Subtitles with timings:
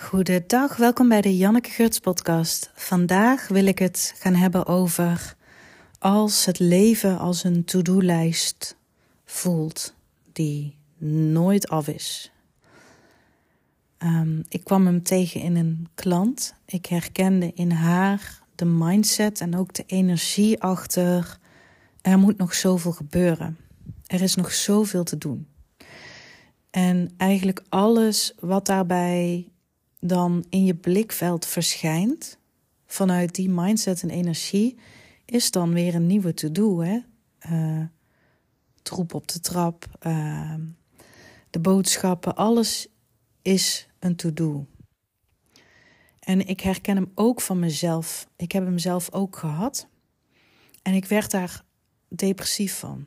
[0.00, 2.70] Goedendag, welkom bij de Janneke Guts podcast.
[2.74, 5.36] Vandaag wil ik het gaan hebben over
[5.98, 8.76] als het leven als een to-do-lijst
[9.24, 9.94] voelt
[10.32, 10.76] die
[11.32, 12.32] nooit af is.
[13.98, 16.54] Um, ik kwam hem tegen in een klant.
[16.66, 21.38] Ik herkende in haar de mindset en ook de energie achter.
[22.00, 23.58] Er moet nog zoveel gebeuren.
[24.06, 25.46] Er is nog zoveel te doen.
[26.70, 29.48] En eigenlijk alles wat daarbij
[30.00, 32.38] dan in je blikveld verschijnt,
[32.86, 34.78] vanuit die mindset en energie,
[35.24, 36.82] is dan weer een nieuwe to-do.
[36.82, 37.82] Uh,
[38.82, 40.54] troep op de trap, uh,
[41.50, 42.88] de boodschappen, alles
[43.42, 44.66] is een to-do.
[46.20, 48.28] En ik herken hem ook van mezelf.
[48.36, 49.88] Ik heb hem zelf ook gehad.
[50.82, 51.64] En ik werd daar
[52.08, 53.06] depressief van.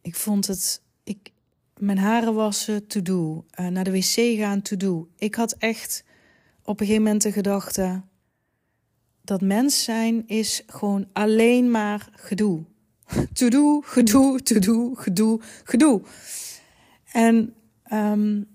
[0.00, 0.82] Ik vond het.
[1.04, 1.32] Ik,
[1.78, 3.44] mijn haren wassen, to do.
[3.60, 5.08] Uh, naar de wc gaan, to do.
[5.18, 6.04] Ik had echt
[6.62, 8.02] op een gegeven moment de gedachte
[9.22, 12.62] dat mens zijn is gewoon alleen maar gedoe.
[13.32, 16.02] To do, gedoe, to do, gedoe, gedoe.
[17.12, 17.54] En
[17.92, 18.46] um,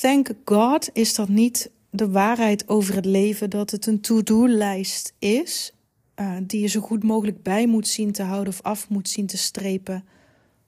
[0.00, 5.72] thank God is dat niet de waarheid over het leven dat het een to-do-lijst is.
[6.20, 9.26] Uh, die je zo goed mogelijk bij moet zien te houden of af moet zien
[9.26, 10.04] te strepen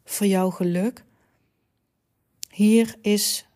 [0.04, 1.04] voor jouw geluk.
[2.56, 3.46] Hier is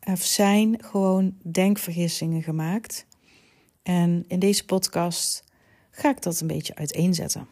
[0.00, 3.06] of zijn gewoon denkvergissingen gemaakt.
[3.82, 5.44] En in deze podcast
[5.90, 7.48] ga ik dat een beetje uiteenzetten.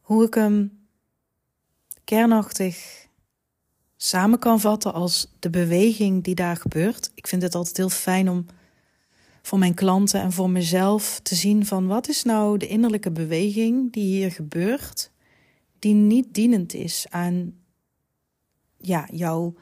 [0.00, 0.86] Hoe ik hem
[2.04, 3.06] kernachtig
[3.96, 7.10] samen kan vatten als de beweging die daar gebeurt.
[7.14, 8.46] Ik vind het altijd heel fijn om
[9.42, 13.92] voor mijn klanten en voor mezelf te zien van wat is nou de innerlijke beweging
[13.92, 15.10] die hier gebeurt,
[15.78, 17.59] die niet dienend is aan
[18.80, 19.54] ja, jouw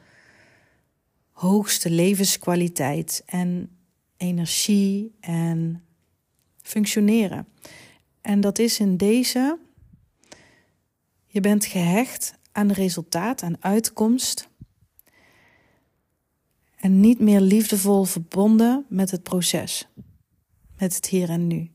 [1.31, 3.77] hoogste levenskwaliteit en
[4.17, 5.83] energie en
[6.61, 7.47] functioneren.
[8.21, 9.59] En dat is in deze,
[11.25, 14.49] je bent gehecht aan resultaat, aan uitkomst.
[16.75, 19.87] En niet meer liefdevol verbonden met het proces,
[20.77, 21.71] met het hier en nu.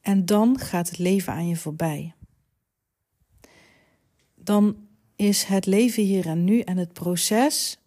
[0.00, 2.14] En dan gaat het leven aan je voorbij.
[4.34, 4.76] Dan
[5.22, 7.78] is het leven hier en nu en het proces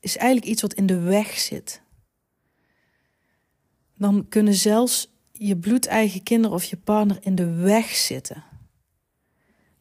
[0.00, 1.82] is eigenlijk iets wat in de weg zit.
[3.94, 8.44] Dan kunnen zelfs je bloedeigen kinderen of je partner in de weg zitten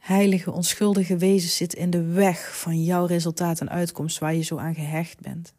[0.06, 4.57] heilige, onschuldige wezen zit in de weg van jouw resultaat en uitkomst waar je zo
[4.57, 5.53] aan gehecht bent.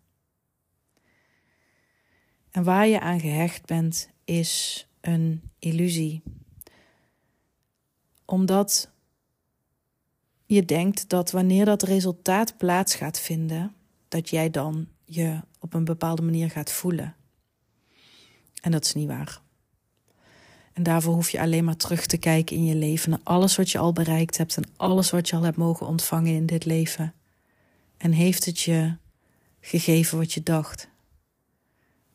[2.50, 6.22] En waar je aan gehecht bent, is een illusie.
[8.24, 8.90] Omdat
[10.46, 13.74] je denkt dat wanneer dat resultaat plaats gaat vinden,
[14.08, 17.14] dat jij dan je op een bepaalde manier gaat voelen.
[18.60, 19.40] En dat is niet waar.
[20.72, 23.70] En daarvoor hoef je alleen maar terug te kijken in je leven naar alles wat
[23.70, 27.14] je al bereikt hebt en alles wat je al hebt mogen ontvangen in dit leven.
[27.96, 28.96] En heeft het je
[29.60, 30.88] gegeven wat je dacht?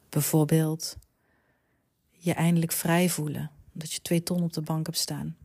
[0.10, 0.98] Bijvoorbeeld
[2.12, 5.38] je eindelijk vrij voelen, omdat je twee ton op de bank hebt staan.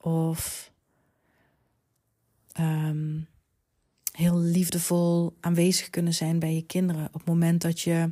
[0.00, 0.71] Of
[2.60, 3.28] um,
[4.12, 8.10] heel liefdevol aanwezig kunnen zijn bij je kinderen op het moment dat je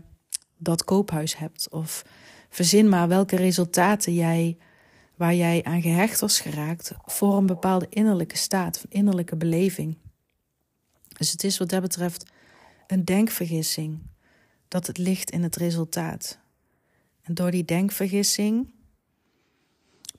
[0.57, 1.69] dat koophuis hebt.
[1.71, 2.05] Of
[2.49, 4.57] Verzin maar welke resultaten jij,
[5.17, 9.97] waar jij aan gehecht was geraakt, voor een bepaalde innerlijke staat, een innerlijke beleving.
[11.19, 12.31] Dus het is wat dat betreft
[12.87, 13.99] een denkvergissing
[14.69, 16.39] dat het ligt in het resultaat.
[17.23, 18.73] En door die denkvergissing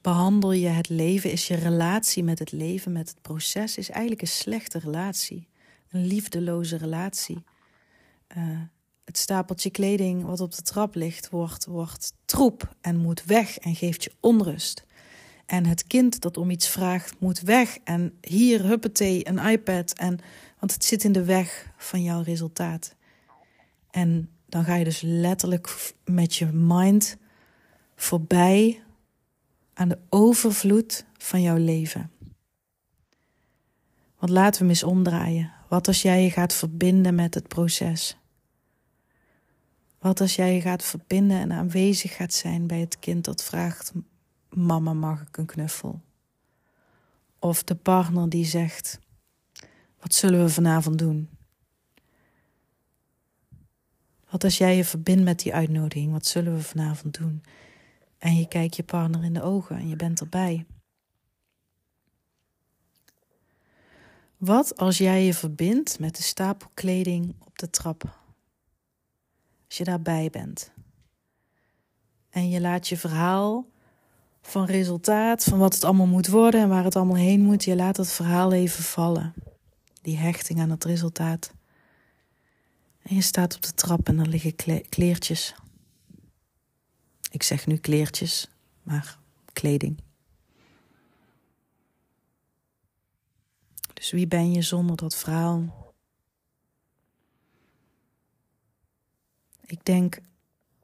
[0.01, 4.21] behandel je het leven, is je relatie met het leven, met het proces, is eigenlijk
[4.21, 5.47] een slechte relatie.
[5.89, 7.43] Een liefdeloze relatie.
[8.37, 8.59] Uh,
[9.05, 13.75] het stapeltje kleding wat op de trap ligt wordt, wordt troep en moet weg en
[13.75, 14.85] geeft je onrust.
[15.45, 17.77] En het kind dat om iets vraagt moet weg.
[17.83, 19.93] En hier, huppatee, een iPad.
[19.93, 20.19] En,
[20.59, 22.95] want het zit in de weg van jouw resultaat.
[23.89, 27.17] En dan ga je dus letterlijk met je mind
[27.95, 28.81] voorbij
[29.81, 32.11] aan de overvloed van jouw leven.
[34.17, 35.51] Want laten we hem eens omdraaien.
[35.67, 38.17] Wat als jij je gaat verbinden met het proces?
[39.99, 43.91] Wat als jij je gaat verbinden en aanwezig gaat zijn bij het kind dat vraagt:
[44.49, 46.01] Mama, mag ik een knuffel?
[47.39, 48.99] Of de partner die zegt:
[49.99, 51.29] Wat zullen we vanavond doen?
[54.29, 56.11] Wat als jij je verbindt met die uitnodiging?
[56.11, 57.43] Wat zullen we vanavond doen?
[58.21, 60.65] En je kijkt je partner in de ogen en je bent erbij.
[64.37, 68.03] Wat als jij je verbindt met de stapel kleding op de trap?
[69.67, 70.71] Als je daarbij bent.
[72.29, 73.65] En je laat je verhaal
[74.41, 77.75] van resultaat, van wat het allemaal moet worden en waar het allemaal heen moet, je
[77.75, 79.33] laat het verhaal even vallen.
[80.01, 81.53] Die hechting aan het resultaat.
[83.01, 84.55] En je staat op de trap en er liggen
[84.89, 85.55] kleertjes.
[87.41, 88.47] Ik zeg nu kleertjes,
[88.83, 89.19] maar
[89.53, 89.97] kleding.
[93.93, 95.93] Dus wie ben je zonder dat verhaal?
[99.65, 100.19] Ik denk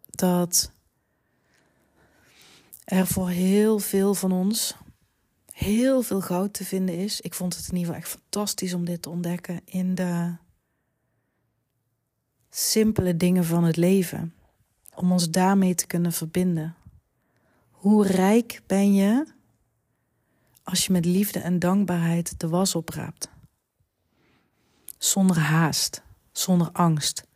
[0.06, 0.72] dat
[2.84, 4.76] er voor heel veel van ons
[5.52, 7.22] heel veel goud te vinden is.
[7.22, 10.36] Ik vond het in ieder geval echt fantastisch om dit te ontdekken in de
[12.50, 14.37] simpele dingen van het leven.
[14.98, 16.76] Om ons daarmee te kunnen verbinden.
[17.72, 19.26] Hoe rijk ben je
[20.64, 23.30] als je met liefde en dankbaarheid de was opraapt?
[24.98, 26.02] Zonder haast,
[26.32, 27.28] zonder angst.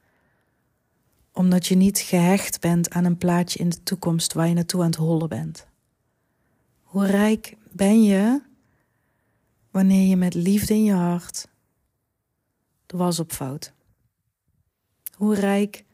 [1.31, 4.88] Omdat je niet gehecht bent aan een plaatje in de toekomst waar je naartoe aan
[4.88, 5.68] het hollen bent.
[6.81, 8.42] Hoe rijk ben je
[9.72, 11.48] wanneer je met liefde in je hart
[12.86, 13.74] de was opvouwt?
[15.16, 15.86] Hoe rijk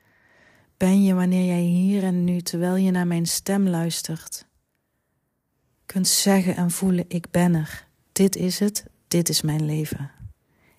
[0.77, 4.45] ben je wanneer jij hier en nu, terwijl je naar mijn stem luistert,
[5.85, 7.87] kunt zeggen en voelen: Ik ben er.
[8.11, 10.11] Dit is het, dit is mijn leven.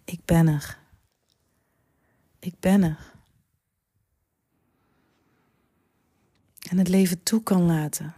[0.05, 0.79] Ik ben er.
[2.39, 3.13] Ik ben er.
[6.71, 8.15] En het leven toe kan laten.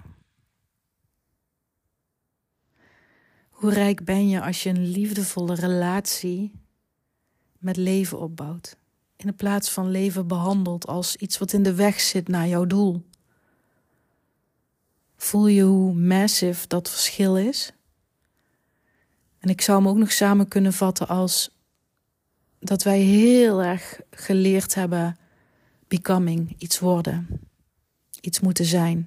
[3.51, 6.53] Hoe rijk ben je als je een liefdevolle relatie
[7.59, 8.77] met leven opbouwt?
[9.21, 12.67] In de plaats van leven behandelt als iets wat in de weg zit naar jouw
[12.67, 13.07] doel.
[15.17, 17.73] Voel je hoe massive dat verschil is?
[19.39, 21.51] En ik zou hem ook nog samen kunnen vatten als
[22.59, 25.17] dat wij heel erg geleerd hebben
[25.89, 27.41] becoming, iets worden,
[28.21, 29.07] iets moeten zijn.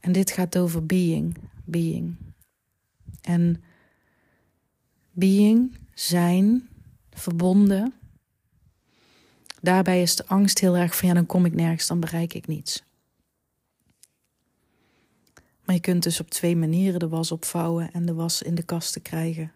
[0.00, 2.16] En dit gaat over being, being.
[3.20, 3.62] En
[5.12, 6.68] being, zijn,
[7.10, 7.94] verbonden.
[9.66, 12.46] Daarbij is de angst heel erg van ja, dan kom ik nergens, dan bereik ik
[12.46, 12.84] niets.
[15.64, 18.62] Maar je kunt dus op twee manieren de was opvouwen en de was in de
[18.62, 19.52] kast krijgen.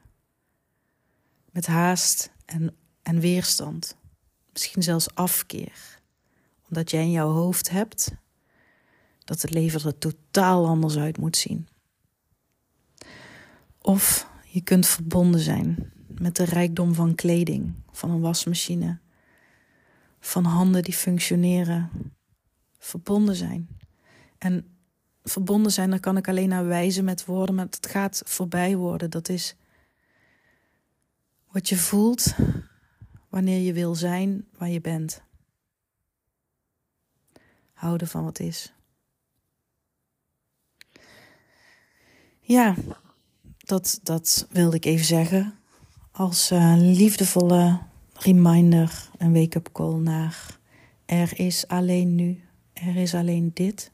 [1.50, 3.96] Met haast en, en weerstand.
[4.52, 6.00] Misschien zelfs afkeer.
[6.68, 8.12] Omdat jij in jouw hoofd hebt
[9.24, 11.68] dat het leven er totaal anders uit moet zien.
[13.78, 18.98] Of je kunt verbonden zijn met de rijkdom van kleding, van een wasmachine,
[20.20, 21.90] van handen die functioneren.
[22.78, 23.68] Verbonden zijn.
[24.38, 24.78] En
[25.22, 29.10] verbonden zijn, daar kan ik alleen naar wijzen met woorden, maar het gaat voorbij worden.
[29.10, 29.56] Dat is
[31.48, 32.34] wat je voelt
[33.28, 35.22] wanneer je wil zijn waar je bent.
[37.72, 38.72] Houden van wat is.
[42.40, 42.74] Ja,
[43.58, 45.58] dat, dat wilde ik even zeggen.
[46.10, 47.80] Als uh, liefdevolle
[48.22, 50.58] reminder en wake-up call naar
[51.10, 53.92] er is alleen nu, er is alleen dit.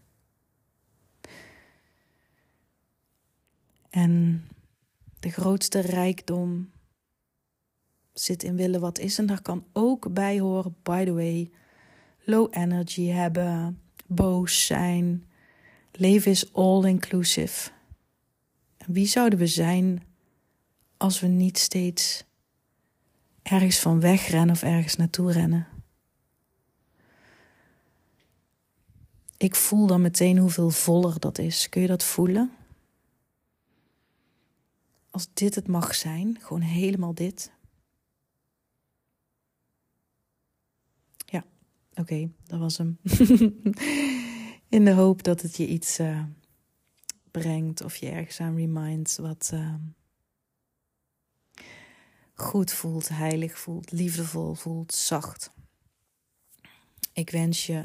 [3.91, 4.45] En
[5.21, 6.71] de grootste rijkdom
[8.13, 9.19] zit in willen wat is.
[9.19, 11.51] En daar kan ook bij horen, by the way,
[12.25, 15.25] low energy hebben, boos zijn.
[15.93, 17.71] Leven is all inclusive.
[18.77, 20.03] En wie zouden we zijn
[20.97, 22.25] als we niet steeds
[23.51, 25.67] ergens van wegrennen of ergens naartoe rennen?
[29.37, 31.69] Ik voel dan meteen hoeveel voller dat is.
[31.69, 32.51] Kun je dat voelen?
[35.11, 37.53] Als dit het mag zijn, gewoon helemaal dit.
[41.17, 41.45] Ja,
[41.95, 42.99] oké, dat was hem.
[44.77, 46.25] In de hoop dat het je iets uh,
[47.31, 49.75] brengt of je ergens aan remindt wat uh,
[52.37, 55.51] goed voelt, heilig voelt, liefdevol voelt, zacht.
[57.13, 57.85] Ik wens je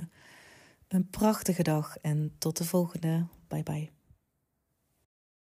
[0.87, 3.25] een prachtige dag en tot de volgende.
[3.47, 4.00] Bye bye.